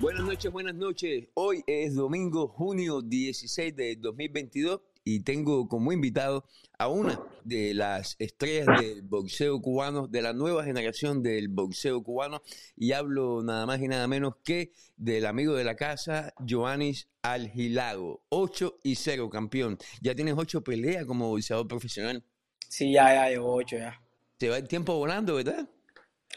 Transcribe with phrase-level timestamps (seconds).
[0.00, 1.28] Buenas noches, buenas noches.
[1.34, 6.44] Hoy es domingo, junio 16 de 2022 y tengo como invitado
[6.78, 12.42] a una de las estrellas del boxeo cubano, de la nueva generación del boxeo cubano
[12.76, 18.22] y hablo nada más y nada menos que del amigo de la casa, Joanis Algilago.
[18.28, 19.78] 8 y 0, campeón.
[20.00, 22.22] Ya tienes 8 peleas como boxeador profesional.
[22.68, 24.00] Sí, ya, ya, llevo 8 ya.
[24.38, 25.68] Se va el tiempo volando, ¿verdad?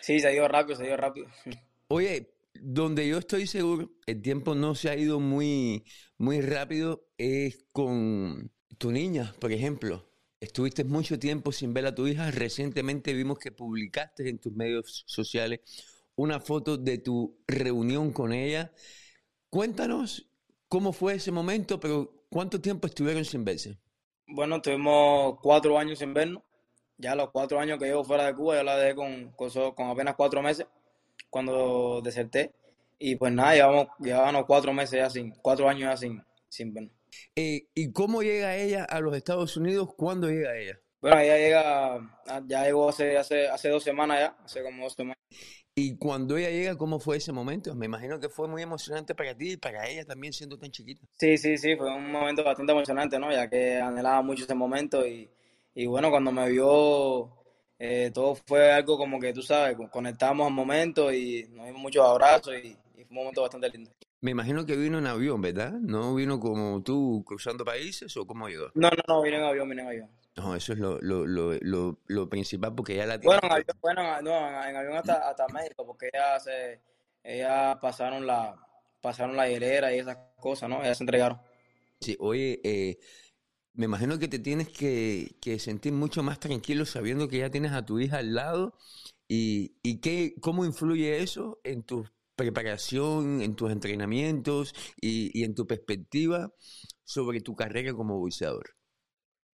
[0.01, 1.27] Sí, se ha ido rápido, se ha ido rápido.
[1.87, 5.85] Oye, donde yo estoy seguro, el tiempo no se ha ido muy,
[6.17, 10.09] muy rápido, es con tu niña, por ejemplo.
[10.39, 12.29] Estuviste mucho tiempo sin ver a tu hija.
[12.29, 15.61] Recientemente vimos que publicaste en tus medios sociales
[16.15, 18.73] una foto de tu reunión con ella.
[19.49, 20.29] Cuéntanos
[20.67, 23.77] cómo fue ese momento, pero ¿cuánto tiempo estuvieron sin verse?
[24.27, 26.43] Bueno, tuvimos cuatro años sin vernos.
[26.97, 30.41] Ya los cuatro años que llevo fuera de Cuba, yo la dejé con apenas cuatro
[30.41, 30.67] meses
[31.33, 32.51] cuando deserté.
[32.99, 36.93] Y pues nada, llevamos, llevábamos cuatro meses ya sin, cuatro años ya sin, sin vernos.
[37.35, 39.89] Eh, ¿Y cómo llega ella a los Estados Unidos?
[39.97, 40.79] ¿Cuándo llega ella?
[41.01, 45.17] Bueno, ella llega, ya llegó hace, hace, hace dos semanas ya, hace como dos semanas.
[45.75, 47.73] Y cuando ella llega, ¿cómo fue ese momento?
[47.73, 51.03] Me imagino que fue muy emocionante para ti y para ella también siendo tan chiquita.
[51.17, 53.31] Sí, sí, sí, fue un momento bastante emocionante, ¿no?
[53.31, 55.27] Ya que anhelaba mucho ese momento y,
[55.73, 57.42] y bueno, cuando me vio,
[57.79, 62.05] eh, todo fue algo como que tú sabes, conectamos al momento y nos dimos muchos
[62.05, 63.91] abrazos y, y fue un momento bastante lindo.
[64.21, 65.73] Me imagino que vino en avión, ¿verdad?
[65.73, 68.71] ¿No vino como tú cruzando países o cómo llegó?
[68.73, 70.09] No, no, no, vino en avión, vino en avión.
[70.37, 73.77] No, eso es lo, lo, lo, lo, lo principal porque ya la Bueno, en avión,
[73.81, 76.79] bueno, no, en avión hasta, hasta México, porque ellas, se,
[77.21, 78.55] ellas pasaron la
[79.01, 80.81] pasaron la hilera y esas cosas, ¿no?
[80.81, 81.41] Ellas se entregaron.
[81.99, 82.97] Sí, oye, eh,
[83.73, 87.85] me imagino que te tienes que, sentir mucho más tranquilo sabiendo que ya tienes a
[87.85, 88.77] tu hija al lado
[89.27, 95.55] y, y qué, cómo influye eso en tus preparación, en tus entrenamientos y, y, en
[95.55, 96.51] tu perspectiva
[97.03, 98.75] sobre tu carrera como boxeador?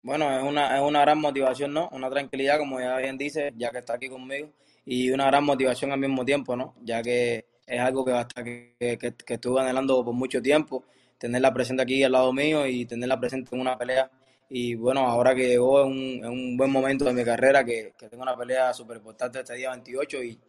[0.02, 1.88] Bueno, es una, es una gran motivación, ¿no?
[1.90, 4.52] Una tranquilidad, como ya bien dice, ya que está aquí conmigo,
[4.84, 6.76] y una gran motivación al mismo tiempo, ¿no?
[6.82, 10.84] Ya que es algo que, hasta que, que estuve anhelando por mucho tiempo,
[11.18, 14.10] tenerla presente aquí al lado mío y tenerla presente en una pelea.
[14.48, 17.94] Y bueno, ahora que llegó en un, en un buen momento de mi carrera, que,
[17.98, 20.40] que tengo una pelea súper importante este día 28 y,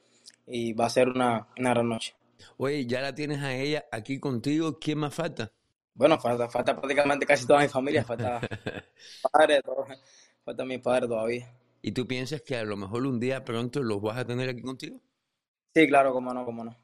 [0.48, 2.16] y va a ser una, una gran noche.
[2.58, 4.78] Oye, ya la tienes a ella aquí contigo.
[4.80, 5.52] ¿Quién más falta?
[5.94, 8.04] Bueno, falta, falta prácticamente casi toda mi familia.
[8.04, 8.40] Falta
[9.32, 9.86] padre, todo,
[10.44, 11.54] falta mi padre todavía.
[11.82, 14.62] ¿Y tú piensas que a lo mejor un día pronto los vas a tener aquí
[14.62, 15.02] contigo?
[15.74, 16.76] Sí, claro, cómo no, cómo no.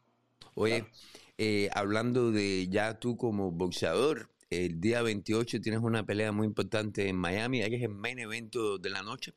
[0.56, 0.91] Oye, claro.
[1.38, 7.09] Eh, hablando de ya tú como boxeador, el día 28 tienes una pelea muy importante
[7.09, 9.34] en Miami, eres el main evento de la noche.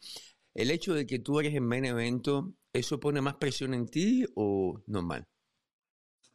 [0.54, 4.25] ¿El hecho de que tú eres el main evento, eso pone más presión en ti
[4.34, 5.26] o normal?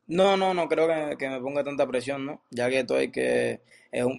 [0.07, 0.87] No, no, no creo
[1.17, 2.43] que, me ponga tanta presión, ¿no?
[2.51, 3.61] Ya que estoy que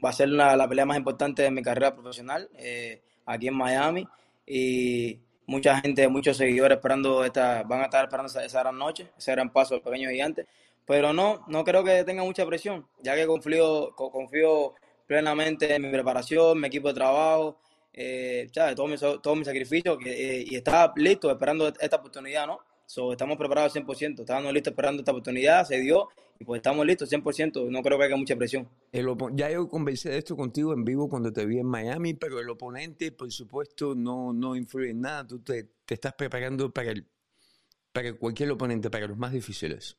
[0.05, 3.55] va a ser una, la pelea más importante de mi carrera profesional eh, aquí en
[3.55, 4.09] Miami
[4.47, 9.11] y mucha gente, muchos seguidores esperando esta, van a estar esperando esa, esa gran noche,
[9.19, 10.47] ese gran paso del pequeño gigante,
[10.87, 14.75] pero no, no creo que tenga mucha presión, ya que confío, confío
[15.07, 17.59] plenamente en mi preparación, mi equipo de trabajo,
[17.93, 18.75] eh, ¿sabes?
[18.75, 22.59] Todo mi, todo mi sacrificio eh, y está listo esperando esta oportunidad, ¿no?
[22.87, 26.09] So, estamos preparados al 100%, estábamos listos esperando esta oportunidad, se dio
[26.39, 28.69] y pues estamos listos 100%, no creo que haya mucha presión.
[28.93, 32.39] El ya yo conversé de esto contigo en vivo cuando te vi en Miami, pero
[32.41, 36.91] el oponente, por supuesto, no, no influye en nada, tú te, te estás preparando para,
[36.91, 37.07] el,
[37.93, 39.97] para cualquier oponente, para los más difíciles.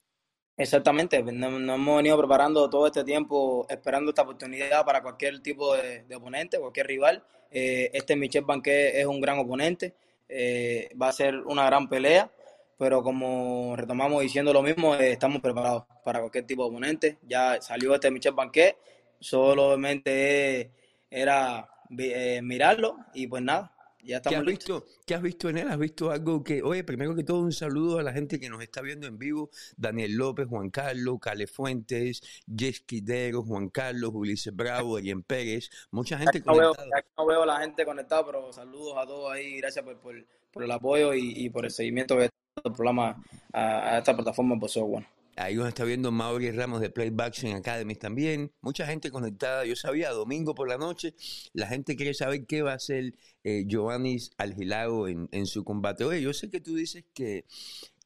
[0.58, 6.06] Exactamente, nos, hemos venido preparando todo este tiempo, esperando esta oportunidad para cualquier tipo de,
[6.16, 7.24] oponente, cualquier rival.
[7.52, 9.94] Eh, este Michel Banquet es un gran oponente,
[10.30, 12.31] eh, va a ser una gran pelea
[12.78, 17.18] pero como retomamos diciendo lo mismo, eh, estamos preparados para cualquier tipo de oponente.
[17.24, 18.75] Ya salió este Michel Banquet,
[19.19, 20.72] solamente
[21.10, 23.75] era mirarlo y pues nada,
[24.06, 24.84] ya estamos ¿Qué has listos.
[24.86, 25.68] Visto, ¿Qué has visto en él?
[25.68, 28.62] ¿Has visto algo que, oye, primero que todo un saludo a la gente que nos
[28.62, 34.56] está viendo en vivo, Daniel López, Juan Carlos, Cale Fuentes, Jess Quidero, Juan Carlos, Ulises
[34.56, 36.88] Bravo, Erien Pérez, mucha gente no conectada.
[36.94, 40.16] Veo, no veo a la gente conectada, pero saludos a todos ahí, gracias por, por,
[40.51, 42.30] por el apoyo y, y por el seguimiento que
[42.63, 43.22] el programa
[43.54, 45.08] a, a esta plataforma por bueno.
[45.38, 48.52] Ahí nos está viendo Mauri Ramos de Play Boxing Academy también.
[48.62, 49.66] Mucha gente conectada.
[49.66, 51.14] Yo sabía, domingo por la noche,
[51.54, 56.06] la gente quiere saber qué va a hacer eh, Giovanni Algilago en, en su combate.
[56.06, 57.46] Oye, yo sé que tú dices que,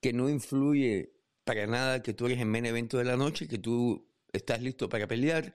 [0.01, 1.11] que no influye
[1.43, 4.89] para nada que tú eres el main evento de la noche, que tú estás listo
[4.89, 5.53] para pelear,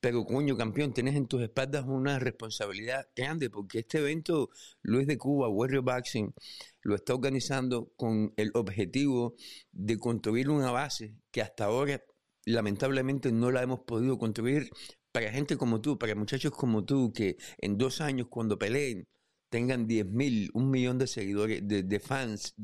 [0.00, 4.50] pero coño, campeón, tienes en tus espaldas una responsabilidad grande porque este evento,
[4.82, 6.34] Luis de Cuba, Warrior Boxing,
[6.82, 9.34] lo está organizando con el objetivo
[9.72, 12.02] de construir una base que hasta ahora
[12.44, 14.70] lamentablemente no la hemos podido construir
[15.12, 19.08] para gente como tú, para muchachos como tú, que en dos años cuando peleen
[19.48, 22.54] tengan 10 mil, un millón de seguidores, de, de, fans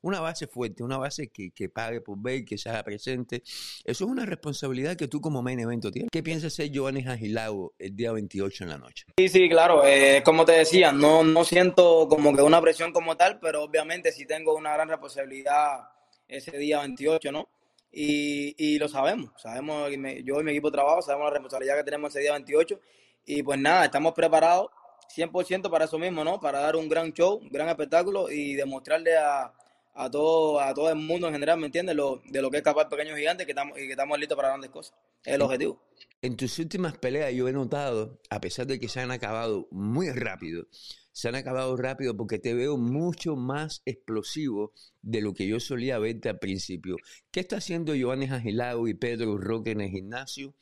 [0.00, 3.42] una base fuerte, una base que, que pague por ver, que sea presente.
[3.84, 6.10] Eso es una responsabilidad que tú como main evento tienes.
[6.10, 9.06] ¿Qué piensas ser Giovanni Agilao el día 28 en la noche?
[9.18, 9.84] Sí, sí, claro.
[9.86, 14.12] Eh, como te decía, no, no siento como que una presión como tal, pero obviamente
[14.12, 15.80] sí tengo una gran responsabilidad
[16.28, 17.48] ese día 28, ¿no?
[17.94, 19.90] Y, y lo sabemos, sabemos,
[20.24, 22.80] yo y mi equipo de trabajo sabemos la responsabilidad que tenemos ese día 28
[23.26, 24.70] y pues nada, estamos preparados
[25.14, 26.40] 100% para eso mismo, ¿no?
[26.40, 29.52] Para dar un gran show, un gran espectáculo y demostrarle a,
[29.94, 31.94] a, todo, a todo el mundo en general, ¿me entiendes?
[31.94, 34.48] Lo, de lo que es capaz Pequeño Gigante que estamos, y que estamos listos para
[34.48, 34.96] grandes cosas.
[35.24, 35.80] Es el objetivo.
[36.20, 40.10] En tus últimas peleas yo he notado, a pesar de que se han acabado muy
[40.10, 40.66] rápido,
[41.12, 44.72] se han acabado rápido porque te veo mucho más explosivo
[45.02, 46.96] de lo que yo solía verte al principio.
[47.30, 50.54] ¿Qué está haciendo Giovanni Agilao y Pedro Roque en el gimnasio?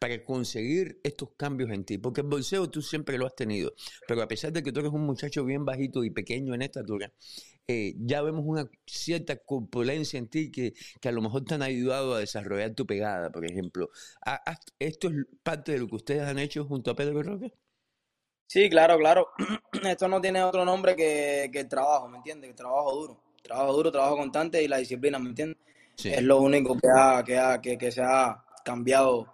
[0.00, 1.98] Para conseguir estos cambios en ti?
[1.98, 3.74] Porque el bolseo tú siempre lo has tenido,
[4.06, 7.12] pero a pesar de que tú eres un muchacho bien bajito y pequeño en estatura,
[7.70, 11.62] eh, ya vemos una cierta corpulencia en ti que, que, a lo mejor te han
[11.62, 13.90] ayudado a desarrollar tu pegada, por ejemplo.
[14.78, 17.52] ¿Esto es parte de lo que ustedes han hecho junto a Pedro Roque?
[18.46, 19.28] Sí, claro, claro.
[19.86, 22.48] Esto no tiene otro nombre que, que el trabajo, ¿me entiendes?
[22.48, 23.22] El trabajo duro.
[23.42, 25.58] Trabajo duro, trabajo constante y la disciplina, ¿me entiendes?
[25.94, 26.10] Sí.
[26.10, 29.26] Es lo único que, ha, que, ha, que, que se ha cambiado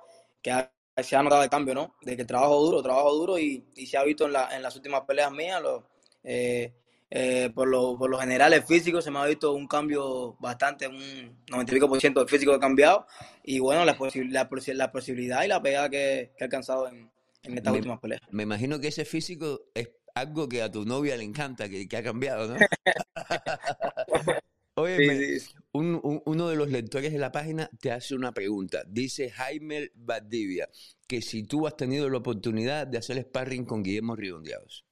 [0.44, 1.96] que se ha notado el cambio, ¿no?
[2.02, 4.76] De que trabajo duro, trabajo duro y, y se ha visto en, la, en, las
[4.76, 5.88] últimas peleas mías, lo,
[6.23, 6.75] eh,
[7.11, 10.87] eh, por, lo, por lo general el físico se me ha visto un cambio bastante,
[10.87, 13.06] un 90 por ciento del físico ha cambiado
[13.43, 13.96] y bueno, la,
[14.29, 17.11] la, la posibilidad y la pegada que, que he alcanzado en,
[17.43, 18.20] en estas me, últimas peleas.
[18.31, 21.96] Me imagino que ese físico es algo que a tu novia le encanta, que, que
[21.96, 22.56] ha cambiado, ¿no?
[24.76, 25.55] Oye, sí, sí.
[25.73, 28.82] Un, un, uno de los lectores de la página te hace una pregunta.
[28.87, 30.69] Dice Jaime Valdivia
[31.06, 34.85] que si tú has tenido la oportunidad de hacer sparring con Guillermo Ridondeados.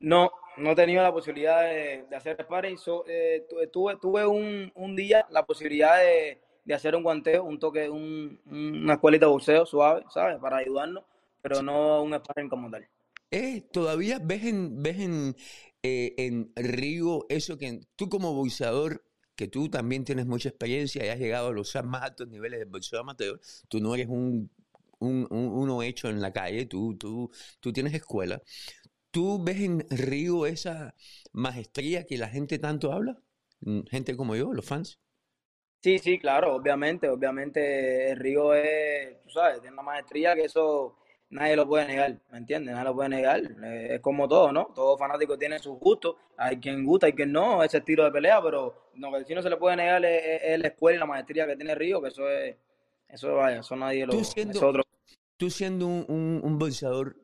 [0.00, 2.78] No, no he tenido la posibilidad de, de hacer sparring.
[2.78, 7.58] So, eh, tuve, tuve un, un, día la posibilidad de, de, hacer un guanteo, un
[7.58, 10.38] toque, un, una escuelita de boxeo suave, ¿sabes?
[10.38, 11.04] Para ayudarnos,
[11.42, 12.86] pero no un sparring como tal.
[13.30, 15.36] Eh, ¿Todavía ves en, ves en,
[15.82, 19.04] eh, en Río, eso que tú como boxeador,
[19.36, 22.64] que tú también tienes mucha experiencia y has llegado a los más altos niveles de
[22.64, 23.38] boxeo amateur,
[23.68, 24.50] tú no eres un,
[24.98, 27.30] un, un, uno hecho en la calle, tú, tú,
[27.60, 28.42] tú tienes escuela.
[29.10, 30.94] ¿Tú ves en Río esa
[31.32, 33.22] maestría que la gente tanto habla?
[33.60, 35.00] Mm, gente como yo, los fans.
[35.82, 40.96] Sí, sí, claro, obviamente, obviamente Río es, tú sabes, tiene una maestría que eso
[41.30, 42.74] nadie lo puede negar, ¿me entiendes?
[42.74, 43.40] Nadie lo puede negar.
[43.64, 44.70] Eh, es como todo, ¿no?
[44.74, 46.16] Todo fanático tiene sus gustos.
[46.36, 49.42] Hay quien gusta, hay quien no, ese estilo de pelea, pero lo que sí no
[49.42, 52.08] se le puede negar es, es, la escuela y la maestría que tiene Río, que
[52.08, 52.56] eso es,
[53.08, 54.12] eso vaya, eso nadie lo...
[54.12, 54.82] Tú siendo, otro.
[55.36, 57.16] Tú siendo un, un, un boxeador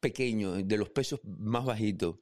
[0.00, 2.16] pequeño, de los pesos más bajitos,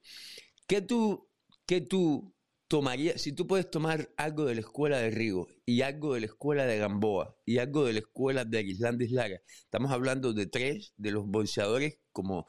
[0.67, 1.27] ¿qué tú,
[1.65, 2.33] qué tú
[2.71, 6.27] tomaría, si tú puedes tomar algo de la escuela de Rigo y algo de la
[6.27, 10.93] escuela de Gamboa y algo de la escuela de Islandis Lara, estamos hablando de tres
[10.95, 12.47] de los bolseadores como,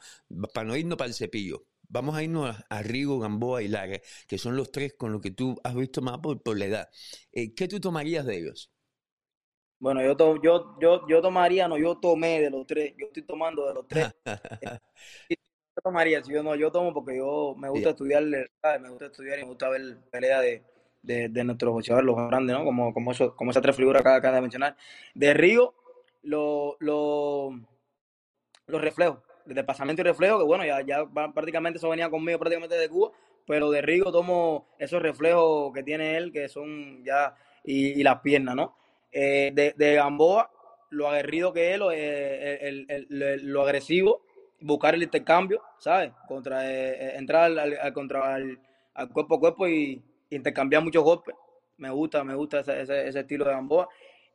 [0.53, 3.99] para no irnos para el cepillo, vamos a irnos a, a, Rigo, Gamboa y Lara,
[4.25, 6.89] que son los tres con los que tú has visto más por, por la edad.
[7.33, 8.71] Eh, ¿Qué tú tomarías de ellos?
[9.79, 13.23] Bueno, yo, to, yo, yo, yo tomaría, no, yo tomé de los tres, yo estoy
[13.23, 14.07] tomando de los tres.
[15.75, 18.23] yo tomaría, si yo no, yo tomo porque yo me gusta estudiar,
[18.61, 18.81] ¿sabes?
[18.81, 20.63] me gusta estudiar y me gusta ver pelea de,
[21.01, 22.63] de, de nuestros boxeadores, los grandes, ¿no?
[22.63, 24.77] Como, como, eso, como esas tres figuras que acabas de mencionar.
[25.15, 25.73] De Río,
[26.21, 27.59] los lo,
[28.67, 32.75] lo reflejos, de desplazamiento y reflejo, que bueno, ya, ya prácticamente eso venía conmigo prácticamente
[32.75, 33.11] de Cuba,
[33.45, 38.21] pero de Rigo tomo esos reflejos que tiene él, que son ya, y, y las
[38.21, 38.77] piernas, ¿no?
[39.11, 40.49] Eh, de, de, Gamboa,
[40.89, 44.23] lo aguerrido que es, lo, eh, el, el, el, lo agresivo,
[44.63, 46.11] buscar el intercambio, ¿sabes?
[46.27, 48.59] Contra, eh, entrar al, al, contra, al,
[49.11, 51.35] cuerpo a cuerpo y intercambiar muchos golpes.
[51.77, 53.89] Me gusta, me gusta ese, ese, ese estilo de Gamboa.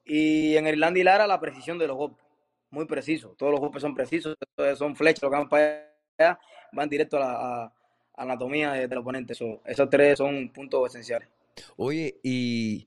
[0.04, 2.24] Y en Irlanda y Lara, la precisión de los golpes.
[2.70, 3.34] Muy preciso.
[3.38, 4.36] Todos los golpes son precisos,
[4.76, 5.86] son flechas, lo que van para
[6.18, 6.38] allá,
[6.72, 7.72] van directo a la,
[8.16, 9.34] anatomía de, del oponente.
[9.34, 11.28] So, esos tres son puntos esenciales.
[11.76, 12.86] Oye, y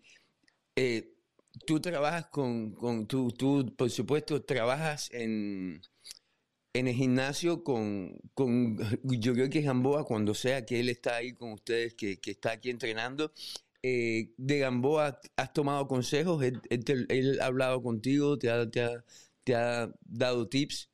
[0.76, 1.12] eh,
[1.66, 5.82] tú trabajas con, con tú, tú, por supuesto, trabajas en,
[6.74, 11.34] en el gimnasio con, con, yo creo que Gamboa, cuando sea que él está ahí
[11.34, 13.32] con ustedes, que, que está aquí entrenando,
[13.84, 16.44] eh, de Gamboa, ¿has tomado consejos?
[16.44, 18.38] ¿Él, ha hablado contigo?
[18.38, 19.04] ¿Te ha, te ha,
[19.44, 20.90] te ha dado tips?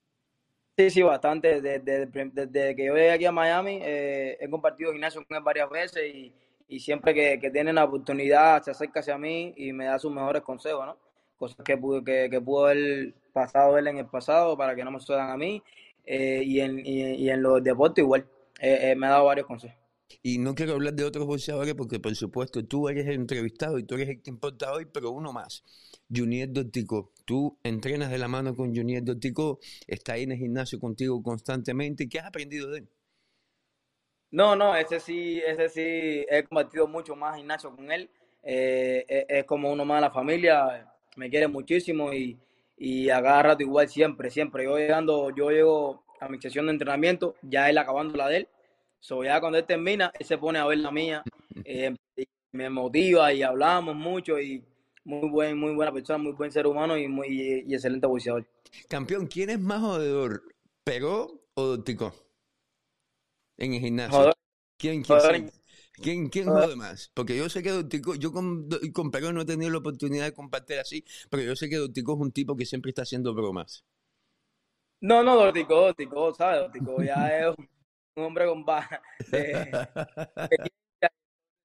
[0.78, 1.62] Sí, sí, bastante.
[1.62, 6.04] Desde, que yo llegué aquí a Miami, eh, he compartido gimnasio con él varias veces
[6.14, 6.34] y,
[6.68, 10.12] y siempre que, que, tiene la oportunidad se acerca hacia mí y me da sus
[10.12, 10.98] mejores consejos, ¿no?
[11.36, 14.92] Cosas que pudo, que, que pudo haber pasado él en el pasado para que no
[14.92, 15.62] me sucedan a mí
[16.04, 18.26] eh, y, en, y, en los deportes igual.
[18.60, 19.78] Eh, me ha dado varios consejos.
[20.24, 23.84] Y no quiero hablar de otros boxeadores porque, por supuesto, tú eres el entrevistado y
[23.84, 25.64] tú eres el que importa hoy, pero uno más.
[26.14, 27.12] Junier Dortico.
[27.26, 32.08] Tú entrenas de la mano con Junier Dortico, está ahí en el gimnasio contigo constantemente.
[32.08, 32.90] ¿Qué has aprendido de él?
[34.32, 38.10] No, no, ese sí, ese sí, he compartido mucho más gimnasio con él.
[38.44, 42.38] Eh, es, como uno más de la familia, me quiere muchísimo y,
[42.78, 44.64] y a cada rato igual siempre, siempre.
[44.64, 48.48] Yo llegando, yo llego a mi sesión de entrenamiento, ya él acabando la de él.
[49.00, 51.24] So, ya cuando él termina, él se pone a ver la mía,
[51.66, 51.96] eh,
[52.52, 54.64] me motiva y hablamos mucho y
[55.04, 57.28] muy buen, muy buena persona, muy buen ser humano y muy
[57.66, 58.46] y excelente boxeador.
[58.90, 60.44] Campeón, ¿quién es más jodedor?
[60.84, 62.14] ¿Pegó o Dortico?
[63.58, 64.34] En el gimnasio.
[64.78, 65.52] ¿Quién, quién,
[66.02, 67.12] ¿Quién, quién jode más?
[67.14, 70.34] Porque yo sé que Dortico, yo con, con Pegó no he tenido la oportunidad de
[70.34, 73.84] compartir así, pero yo sé que Dortico es un tipo que siempre está haciendo bromas.
[75.02, 76.62] No, no, Dortico, Dortico, ¿sabes?
[76.62, 79.02] Dortico ya es un hombre con baja.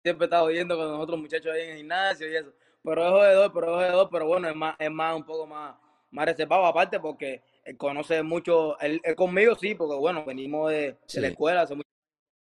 [0.03, 3.53] siempre está oyendo con nosotros muchachos ahí en el gimnasio y eso pero es jodedor,
[3.53, 5.77] pero es jodedor, pero bueno, es más, es más un poco más,
[6.11, 11.29] más reservado, aparte porque él conoce mucho, él, conmigo sí, porque bueno, venimos de, la
[11.29, 11.89] escuela, hace mucho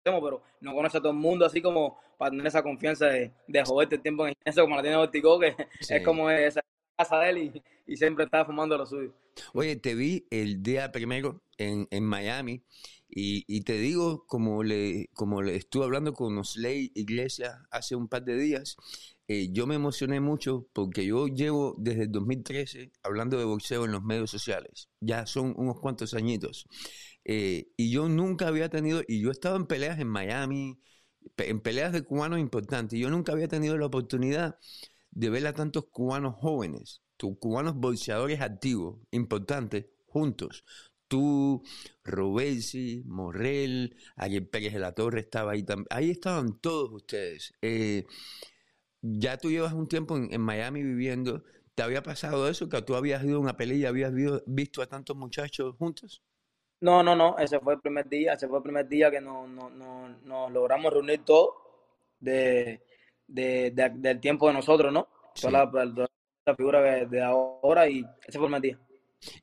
[0.04, 3.64] pero no conoce a todo el mundo así como para tener esa confianza de, de
[3.64, 5.54] joderte el tiempo en eso, como la tiene Ortigo, que
[5.88, 6.60] es como esa
[6.96, 9.12] casa de él y, y, siempre está fumando lo suyo.
[9.54, 12.62] Oye, te vi el día primero en, en Miami
[13.08, 18.08] y, y, te digo, como le, como le estuve hablando con Osley Iglesias hace un
[18.08, 18.76] par de días,
[19.28, 23.92] eh, yo me emocioné mucho porque yo llevo desde el 2013 hablando de boxeo en
[23.92, 24.88] los medios sociales.
[25.00, 26.66] Ya son unos cuantos añitos.
[27.24, 30.80] Eh, y yo nunca había tenido, y yo estaba en peleas en Miami,
[31.36, 34.58] en peleas de cubanos importantes, yo nunca había tenido la oportunidad
[35.10, 37.02] de ver a tantos cubanos jóvenes,
[37.38, 40.64] cubanos boxeadores activos, importantes, juntos
[41.12, 41.62] tú,
[42.04, 45.86] Robesi, Morrell, Ariel Pérez de la Torre estaba ahí también.
[45.90, 47.52] Ahí estaban todos ustedes.
[47.60, 48.06] Eh,
[49.02, 51.44] ya tú llevas un tiempo en, Miami viviendo.
[51.74, 52.70] ¿Te había pasado eso?
[52.70, 54.14] ¿Que tú habías ido a una pelea y habías
[54.46, 56.22] visto a tantos muchachos juntos?
[56.82, 57.38] No, no, no.
[57.38, 58.32] Ese fue el primer día.
[58.32, 59.48] Ese fue el primer día que nos,
[60.50, 61.50] logramos reunir todos
[62.18, 62.82] de,
[63.28, 65.08] del tiempo de nosotros, ¿no?
[65.40, 65.70] Toda,
[66.44, 68.80] la, figura de, ahora y ese fue el primer día.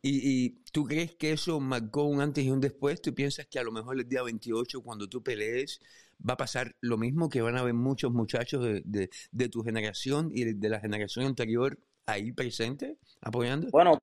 [0.02, 3.02] ¿Y, tú crees que eso marcó un antes y un después?
[3.02, 5.80] ¿Tú piensas que a lo mejor el día 28, cuando tú pelees,
[6.28, 7.30] va a pasar lo mismo?
[7.30, 11.80] ¿Que van a haber muchos muchachos de, de, tu generación y de, la generación anterior
[12.06, 13.70] ahí presentes, apoyando?
[13.72, 13.98] Bueno,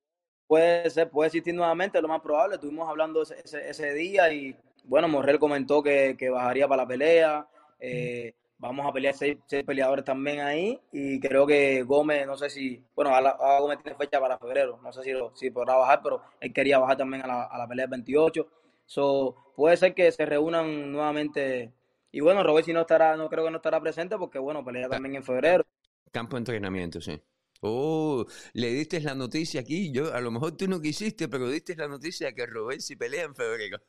[0.47, 2.55] puede ser, puede existir nuevamente, lo más probable.
[2.55, 7.47] Estuvimos hablando ese, ese, día y, bueno, Morrel comentó que, que bajaría para la pelea.
[7.79, 12.83] Eh, vamos a pelear seis, peleadores también ahí y creo que Gómez, no sé si,
[12.95, 16.51] bueno, ahora Gómez tiene fecha para febrero, no sé si, si podrá bajar, pero él
[16.51, 18.47] quería bajar también a la, a la pelea del 28.
[18.85, 21.73] So, puede ser que se reúnan nuevamente.
[22.11, 24.89] Y bueno, Robert si no estará, no creo que no estará presente porque bueno, pelea
[24.89, 25.63] también en febrero.
[26.11, 27.21] Campo de entrenamiento, sí.
[27.61, 29.91] Oh, le diste la noticia aquí.
[29.91, 33.23] Yo, a lo mejor tú no quisiste, pero diste la noticia que Robert si pelea
[33.23, 33.79] en febrero.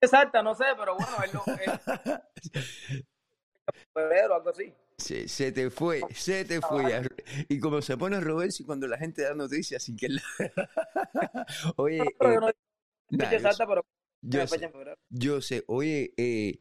[0.00, 1.44] exacta, no sé, pero bueno, él lo.
[3.94, 4.72] febrero, algo así.
[4.98, 7.08] Se, se, te fue, se te fue.
[7.48, 10.22] Y como se pone Roberto cuando la gente da noticias sin que la...
[11.76, 12.50] Oye, eh, pero
[14.20, 14.68] yo, sé,
[15.08, 16.60] yo sé, oye, eh,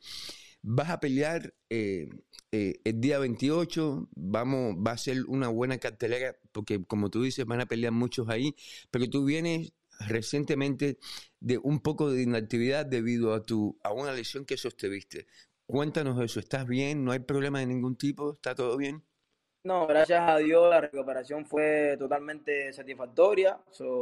[0.61, 2.09] vas a pelear eh,
[2.51, 7.45] eh, el día 28, vamos, va a ser una buena cartelera, porque como tú dices,
[7.45, 8.55] van a pelear muchos ahí,
[8.91, 9.73] pero tú vienes
[10.07, 10.97] recientemente
[11.39, 15.27] de un poco de inactividad debido a, tu, a una lesión que sostuviste.
[15.65, 17.03] Cuéntanos eso, ¿estás bien?
[17.03, 18.33] ¿No hay problema de ningún tipo?
[18.33, 19.03] ¿Está todo bien?
[19.63, 23.59] No, gracias a Dios la recuperación fue totalmente satisfactoria,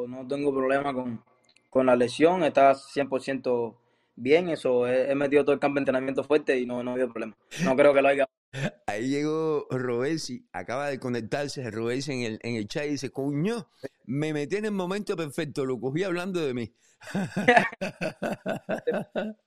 [0.07, 1.23] no tengo problema con,
[1.69, 3.75] con la lesión, está 100%
[4.17, 7.37] bien, eso, he, metido todo el campo de entrenamiento fuerte y no, no ha problema.
[7.63, 8.25] No creo que lo haya
[8.87, 13.69] Ahí llegó Robesi, acaba de conectarse Robesi en el, en el chat y dice, coño,
[14.05, 16.73] me metí en el momento perfecto, lo cogí hablando de mí.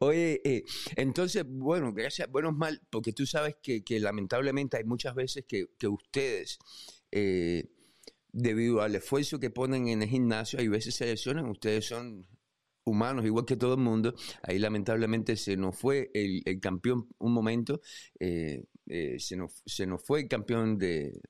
[0.00, 0.64] Oye, eh,
[0.96, 5.66] entonces, bueno, gracias, bueno, mal, porque tú sabes que, que lamentablemente hay muchas veces que,
[5.78, 6.58] que ustedes,
[7.10, 7.64] eh,
[8.30, 12.26] debido al esfuerzo que ponen en el gimnasio, hay veces se lesionan, ustedes son
[12.88, 17.32] humanos igual que todo el mundo, ahí lamentablemente se nos fue el, el campeón un
[17.32, 17.80] momento,
[18.20, 21.20] eh, eh, se, nos, se nos fue el campeón de,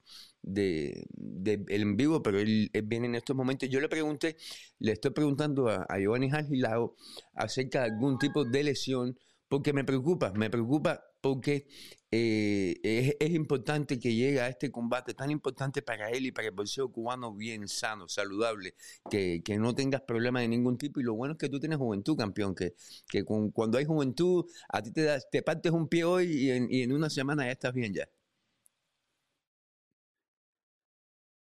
[0.43, 3.69] de, de en vivo, pero él, viene en estos momentos.
[3.69, 4.37] Yo le pregunté,
[4.79, 6.97] le estoy preguntando a, a Giovanni Argilao
[7.35, 11.67] acerca de algún tipo de lesión, porque me preocupa, me preocupa porque
[12.11, 16.49] eh, es, es, importante que llegue a este combate tan importante para él y para
[16.49, 18.75] el boxeo cubano bien sano, saludable,
[19.11, 21.01] que, que, no tengas problemas de ningún tipo.
[21.01, 22.75] Y lo bueno es que tú tienes juventud, campeón, que,
[23.09, 26.69] que cuando hay juventud, a ti te, das, te partes un pie hoy y en,
[26.71, 28.09] y en una semana ya estás bien ya.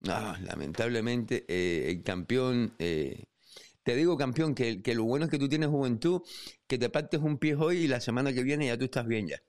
[0.00, 3.24] No, lamentablemente eh, el campeón, eh,
[3.84, 6.22] te digo campeón, que, que, lo bueno es que tú tienes juventud,
[6.66, 9.28] que te partes un pie hoy y la semana que viene ya tú estás bien
[9.28, 9.42] ya.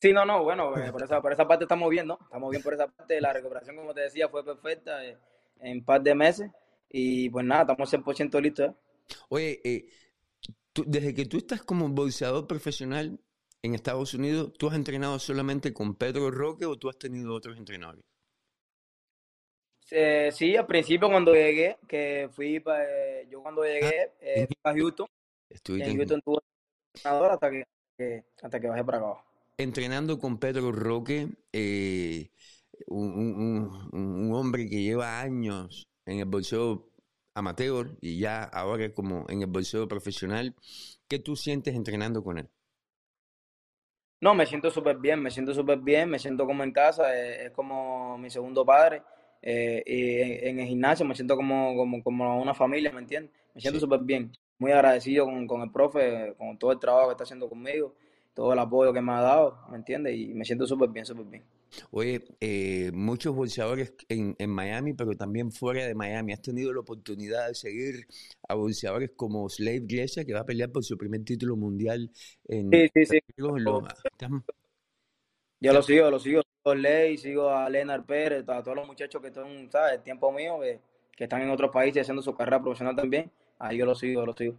[0.00, 2.18] Sí, no, no, bueno, eh, por, esa, por esa parte estamos bien, ¿no?
[2.22, 5.16] Estamos bien por esa parte, la recuperación, como te decía, fue perfecta eh,
[5.60, 6.50] en un par de meses
[6.88, 8.70] y pues nada, estamos 100% listos.
[8.70, 8.74] ¿eh?
[9.28, 9.88] Oye,
[10.72, 13.18] tú, desde que tú estás como boxeador profesional
[13.62, 17.58] en Estados Unidos, ¿tú has entrenado solamente con Pedro Roque o tú has tenido otros
[17.58, 18.04] entrenadores?
[19.90, 24.56] Eh, sí, al principio cuando llegué, que fui, pa, eh, yo cuando llegué, eh, fui
[24.62, 25.06] a Houston.
[25.48, 26.38] Estuve en Houston tuve
[26.94, 27.64] entrenador hasta que,
[27.96, 29.24] que, hasta que bajé para acá.
[29.58, 32.30] Entrenando con Pedro Roque, eh,
[32.86, 36.88] un, un, un, hombre que lleva años en el boxeo
[37.34, 40.54] amateur y ya ahora como en el boxeo profesional,
[41.08, 42.48] ¿qué tú sientes entrenando con él?
[44.20, 47.46] No, me siento súper bien, me siento súper bien, me siento como en casa, es,
[47.46, 49.02] es como mi segundo padre.
[49.42, 53.32] Eh, y en, en, el gimnasio me siento como, como, como una familia, ¿me entiendes?
[53.54, 54.04] Me siento súper sí.
[54.06, 57.94] bien, muy agradecido con, con, el profe, con todo el trabajo que está haciendo conmigo,
[58.38, 60.16] todo el apoyo que me ha dado, ¿me entiendes?
[60.16, 61.42] Y me siento súper bien, súper bien.
[61.90, 66.78] Oye, eh, muchos boxeadores en, en, Miami, pero también fuera de Miami, has tenido la
[66.78, 68.06] oportunidad de seguir
[68.48, 72.12] a boxeadores como Slave Glacier, que va a pelear por su primer título mundial
[72.44, 72.70] en...
[72.70, 73.18] Sí, sí, sí.
[73.36, 73.84] En los,
[75.60, 76.42] yo lo sigo, lo sigo.
[76.42, 79.94] Sigo a Ley, sigo a Leonard Pérez, a todos los muchachos que están, ¿sabes?
[79.94, 80.78] El tiempo mío, que,
[81.16, 83.32] que, están en otros países haciendo su carrera profesional también.
[83.58, 84.54] Ahí yo lo sigo, lo sigo.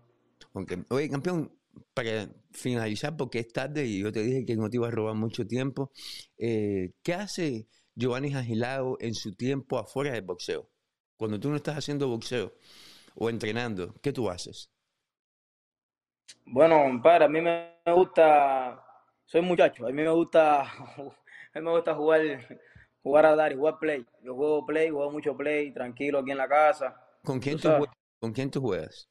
[0.52, 0.84] Okay.
[0.90, 1.50] Oye, campeón,
[1.94, 5.16] para finalizar, porque es tarde y yo te dije que no te iba a robar
[5.16, 5.92] mucho tiempo,
[6.38, 10.70] eh, ¿qué hace Giovanni Agilado en su tiempo afuera del boxeo?
[11.18, 12.54] Cuando tú no estás haciendo boxeo
[13.16, 14.72] o entrenando, ¿qué tú haces?
[16.46, 18.86] Bueno, para a mí me gusta
[19.30, 20.62] soy muchacho, a mí me gusta,
[21.54, 22.22] a mí me gusta jugar,
[23.04, 24.04] jugar a dar y jugar play.
[24.24, 27.00] Yo juego play, juego mucho play, tranquilo aquí en la casa.
[27.24, 27.96] ¿Con quién, tú, tú juegas?
[28.20, 29.08] ¿Con quién tú juegas?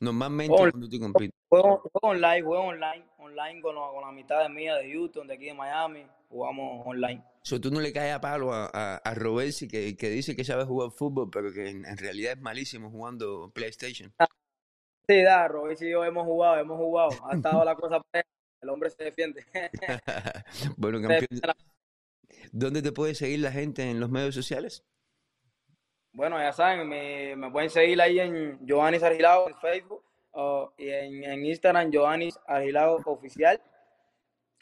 [0.00, 1.38] Normalmente juego, cuando tú compites.
[1.48, 5.34] Juego, juego, online, juego online, online con, con la mitad de mía de Houston, de
[5.34, 7.22] aquí de Miami, jugamos online.
[7.42, 10.44] So, tú no le caes a palo a, a, a Robersi que, que dice que
[10.44, 14.12] sabe jugar fútbol, pero que en, en realidad es malísimo jugando PlayStation.
[15.06, 17.10] Sí, da, Robersi y yo hemos jugado, hemos jugado.
[17.28, 18.00] Ha estado la cosa
[18.62, 19.44] el hombre se defiende.
[20.76, 21.26] bueno, campeón,
[22.52, 24.84] ¿dónde te puede seguir la gente en los medios sociales?
[26.12, 30.88] Bueno, ya saben, me, me pueden seguir ahí en Joanis Argilao en Facebook uh, y
[30.88, 33.60] en, en, Instagram Joanis Argilao Oficial.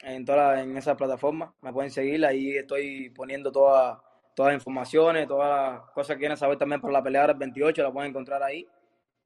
[0.01, 3.99] En todas en esa plataforma me pueden seguir, ahí estoy poniendo todas
[4.39, 7.83] todas las informaciones, todas las cosas que quieren saber también para la pelea del 28,
[7.83, 8.65] la pueden encontrar ahí.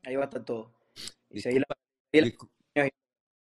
[0.04, 0.74] Ahí va a estar todo.
[1.30, 1.76] Y seguir la,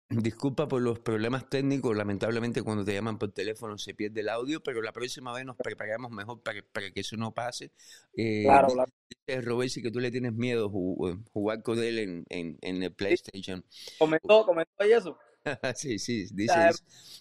[0.07, 4.61] Disculpa por los problemas técnicos, lamentablemente cuando te llaman por teléfono se pierde el audio,
[4.61, 7.71] pero la próxima vez nos preparamos mejor para que, para que eso no pase.
[8.15, 8.91] Eh, claro, claro.
[9.09, 12.93] Dice Robert, si que tú le tienes miedo jugar con él en, en, en el
[12.93, 13.65] PlayStation.
[13.97, 15.17] Comentó, comentó eso.
[15.75, 16.53] sí, sí, dice,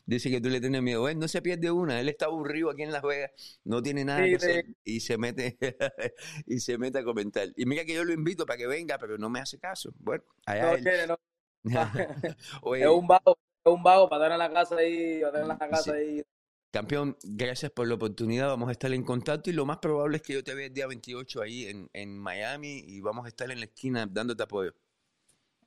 [0.04, 1.08] dice que tú le tienes miedo.
[1.08, 3.30] Él no se pierde una, él está aburrido aquí en Las Vegas,
[3.64, 4.76] no tiene nada sí, que hacer sí.
[4.84, 5.56] y se mete
[6.46, 7.48] y se mete a comentar.
[7.56, 9.92] Y mira que yo lo invito para que venga, pero no me hace caso.
[9.98, 10.82] Bueno, allá no, él.
[10.82, 11.18] Quiere, no.
[12.62, 15.42] Oye, es un vago, es un vago para estar en la casa ahí, para estar
[15.42, 15.90] en la casa sí.
[15.90, 16.22] ahí.
[16.70, 20.22] Campeón, gracias por la oportunidad, vamos a estar en contacto y lo más probable es
[20.22, 23.50] que yo te vea el día 28 ahí en, en Miami y vamos a estar
[23.50, 24.72] en la esquina dándote apoyo.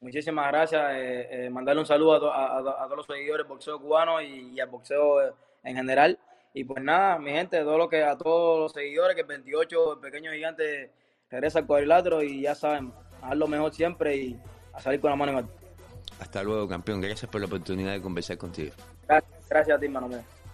[0.01, 3.79] Muchísimas gracias, eh, eh, mandarle un saludo a, a, a, a, todos los seguidores boxeo
[3.79, 5.33] cubano y, y al boxeo
[5.63, 6.19] en general.
[6.53, 9.93] Y pues nada, mi gente, todo lo que, a todos los seguidores, que el 28,
[9.93, 10.91] el pequeño gigante,
[11.29, 14.39] regresa al cuadrilátero y ya saben, a lo mejor siempre y
[14.73, 15.53] a salir con la mano en alto.
[16.19, 17.01] Hasta luego, campeón.
[17.01, 18.71] Gracias por la oportunidad de conversar contigo.
[19.07, 20.09] Gracias, gracias a ti, mano.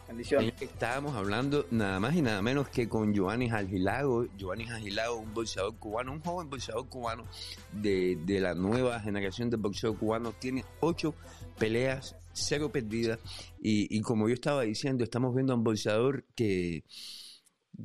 [0.08, 0.54] Bendiciones.
[0.60, 4.28] Estábamos hablando nada más y nada menos que con Giovanni Algilago.
[4.38, 7.26] Giovanni Algilago, un boxeador cubano, un joven boxeador cubano
[7.71, 10.34] de, de la nueva generación de boxeo cubano.
[10.34, 11.15] Tiene ocho
[11.58, 13.19] peleas, cero perdidas.
[13.62, 16.84] Y, y como yo estaba diciendo, estamos viendo a un boxeador que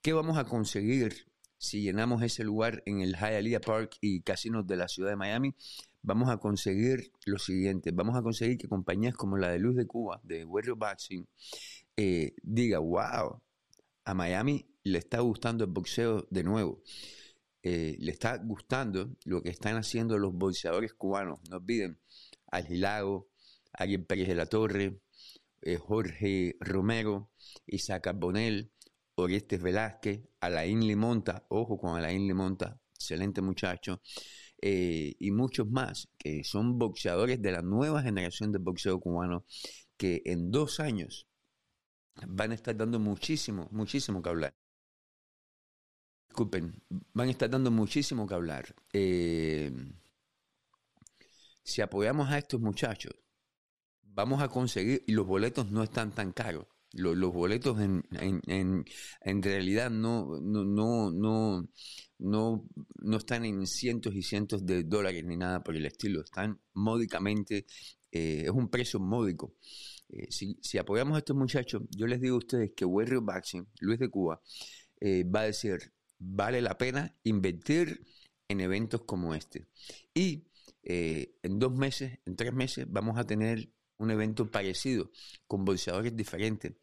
[0.00, 1.26] ¿Qué vamos a conseguir
[1.58, 5.54] si llenamos ese lugar en el Hialeah Park y casinos de la ciudad de Miami?
[6.02, 9.86] Vamos a conseguir lo siguiente, vamos a conseguir que compañías como la de Luz de
[9.86, 11.28] Cuba, de Warrior Boxing,
[11.96, 13.40] eh, diga, wow,
[14.04, 16.82] a Miami le está gustando el boxeo de nuevo.
[17.62, 21.40] Eh, le está gustando lo que están haciendo los boxeadores cubanos.
[21.48, 22.00] No olviden,
[22.50, 23.28] Algilago,
[23.72, 25.00] Ariel Pérez de la Torre,
[25.62, 27.30] eh, Jorge Romero,
[27.66, 28.72] Isaac Carbonell,
[29.14, 34.00] Orestes Velázquez, Alain Limonta, ojo con Alain Limonta, excelente muchacho,
[34.60, 39.44] eh, y muchos más que son boxeadores de la nueva generación de boxeo cubano
[39.96, 41.28] que en dos años
[42.26, 44.54] van a estar dando muchísimo, muchísimo que hablar.
[46.28, 48.74] Disculpen, van a estar dando muchísimo que hablar.
[48.92, 49.70] Eh,
[51.62, 53.14] si apoyamos a estos muchachos,
[54.02, 56.66] vamos a conseguir, y los boletos no están tan caros.
[56.94, 58.84] Los, boletos en, en, en,
[59.22, 61.68] en realidad no, no, no, no,
[62.18, 62.68] no,
[63.00, 66.20] no están en cientos y cientos de dólares ni nada por el estilo.
[66.22, 67.64] Están módicamente,
[68.12, 69.56] eh, es un precio módico.
[70.08, 73.98] Eh, si, apoyamos a estos muchachos, yo les digo a ustedes que Warrior Boxing, Luis
[73.98, 74.40] de Cuba,
[75.00, 78.06] eh, va a decir, vale la pena invertir
[78.48, 79.66] en eventos como este.
[80.14, 80.46] Y
[80.84, 85.10] en dos meses, en tres meses, vamos a tener un evento parecido,
[85.46, 86.74] con boxeadores diferentes,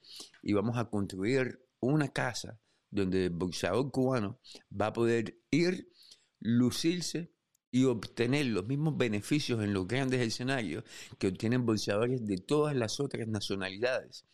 [0.41, 4.39] y vamos a construir una casa donde el boxeador cubano
[4.71, 5.91] va a poder ir,
[6.39, 7.33] lucirse
[7.71, 10.83] y obtener los mismos beneficios en los grandes escenarios
[11.17, 14.25] que obtienen boxeadores de todas las otras nacionalidades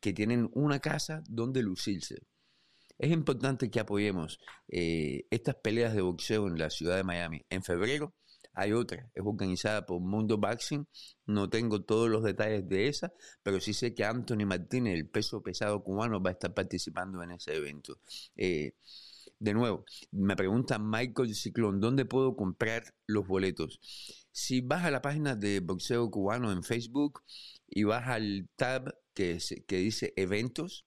[0.00, 2.18] que tienen una casa donde lucirse.
[2.98, 7.42] Es importante que apoyemos eh, estas peleas de boxeo en la ciudad de Miami.
[7.50, 8.14] En febrero
[8.52, 10.86] hay otra, es organizada por Mundo Boxing.
[11.26, 15.42] No tengo todos los detalles de esa, pero sí sé que Anthony Martínez, el peso
[15.42, 17.98] pesado cubano, va a estar participando en ese evento.
[18.36, 18.74] Eh,
[19.44, 23.78] de nuevo, me pregunta Michael Ciclón, ¿dónde puedo comprar los boletos?
[24.32, 27.22] Si vas a la página de Boxeo Cubano en Facebook
[27.68, 30.86] y vas al tab que, dice eventos,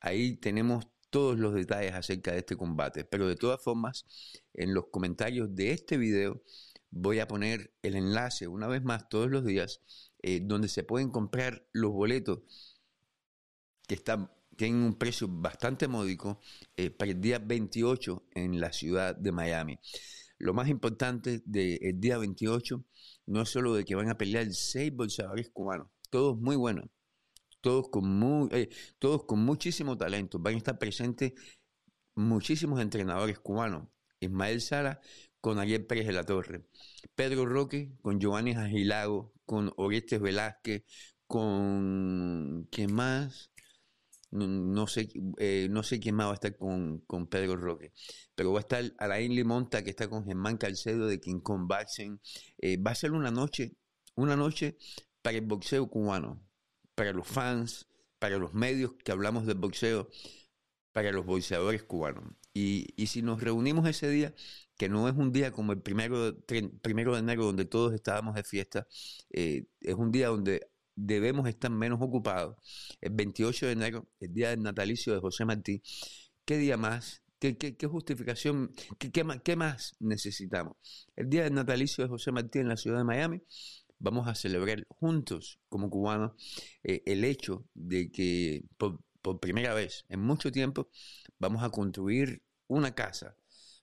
[0.00, 3.06] ahí tenemos todos los detalles acerca de este combate.
[3.06, 4.04] Pero de todas formas,
[4.52, 6.42] en los comentarios de este video
[6.90, 9.80] voy a poner el enlace una vez más todos los días
[10.22, 12.40] eh, donde se pueden comprar los boletos
[13.88, 16.40] que están tienen un precio bastante módico
[16.76, 19.78] eh, para el día 28 en la ciudad de Miami.
[20.38, 22.84] Lo más importante del día 28
[23.26, 26.86] no es solo de que van a pelear seis boxeadores cubanos, todos muy buenos,
[27.60, 30.38] todos con, muy, eh, todos con muchísimo talento.
[30.38, 31.32] Van a estar presentes
[32.14, 33.88] muchísimos entrenadores cubanos.
[34.20, 35.00] Ismael Sala
[35.40, 36.66] con Ariel Pérez de la Torre,
[37.14, 40.84] Pedro Roque con Giovanni Agilago, con Orestes Velázquez,
[41.26, 42.68] con...
[42.70, 43.50] ¿Quién más?
[44.30, 45.08] No, sé,
[45.38, 47.92] eh, no sé quién más va a estar con, con, Pedro Roque,
[48.34, 51.70] pero va a estar Alain Limonta, que está con Germán Calcedo de King Kong.
[52.58, 53.76] Eh, va a ser una noche,
[54.14, 54.76] una noche
[55.22, 56.44] para el boxeo cubano,
[56.94, 60.08] para los fans, para los medios que hablamos del boxeo,
[60.92, 62.24] para los boxeadores cubanos.
[62.52, 64.34] Y, y si nos reunimos ese día,
[64.76, 66.36] que no es un día como el primero,
[66.82, 68.86] primero de enero donde todos estábamos de fiesta,
[69.30, 72.56] eh, es un día donde debemos estar menos ocupados.
[73.00, 75.82] El 28 de enero, el día del natalicio de José Martí,
[76.44, 77.22] ¿qué día más?
[77.38, 80.76] ¿Qué, qué, justificación, qué, qué, más, qué más necesitamos?
[81.14, 83.42] El día del natalicio de José Martí en la ciudad de Miami,
[83.98, 86.32] vamos a celebrar juntos como cubanos
[86.82, 90.90] eh, el hecho de que por, por primera vez en mucho tiempo
[91.38, 93.36] vamos a construir una casa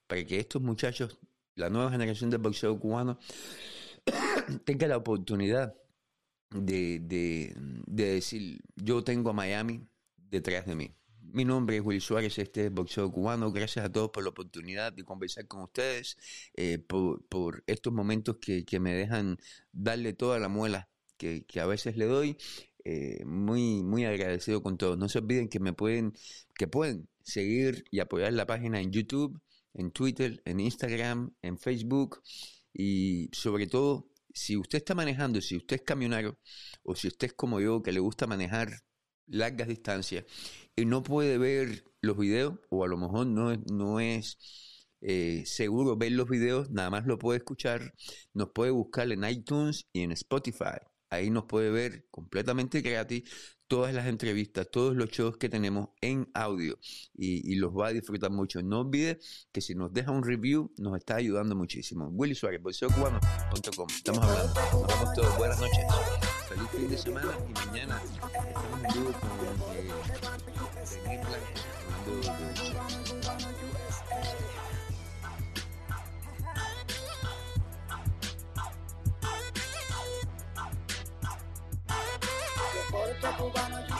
[0.07, 1.19] para que estos muchachos,
[1.55, 3.19] la nueva generación del boxeo cubano,
[4.65, 5.75] tenga la oportunidad
[6.53, 9.87] de, de, decir, yo tengo a Miami
[10.17, 10.95] detrás de mí.
[11.21, 13.51] Mi nombre es Willy Suárez, este es Boxeo Cubano.
[13.51, 16.17] Gracias a todos por la oportunidad de conversar con ustedes,
[16.53, 19.37] eh, por, por, estos momentos que, que, me dejan
[19.71, 22.37] darle toda la muela que, que a veces le doy.
[22.85, 24.97] Eh, muy, muy agradecido con todos.
[24.97, 26.13] No se olviden que me pueden,
[26.55, 29.39] que pueden seguir y apoyar la página en YouTube,
[29.73, 32.21] en Twitter, en Instagram, en Facebook
[32.73, 36.39] y sobre todo si usted está manejando, si usted es camionero
[36.83, 38.69] o si usted es como yo que le gusta manejar
[39.27, 40.25] largas distancias
[40.75, 44.37] y no puede ver los videos o a lo mejor no, no es
[45.01, 47.93] eh, seguro ver los videos, nada más lo puede escuchar,
[48.33, 50.79] nos puede buscar en iTunes y en Spotify.
[51.13, 53.23] Ahí nos puede ver completamente gratis
[53.67, 56.79] todas las entrevistas, todos los shows que tenemos en audio
[57.13, 58.63] y, los va a disfrutar mucho.
[58.63, 59.19] No olvide
[59.51, 62.07] que si nos deja un review nos está ayudando muchísimo.
[62.07, 63.87] Willy Suárez, bolseocubano.com.
[63.89, 64.53] Estamos hablando.
[64.71, 65.37] Nos vemos todos.
[65.37, 65.85] Buenas noches.
[66.49, 68.01] Feliz fin de semana y mañana
[83.31, 83.92] Cubano US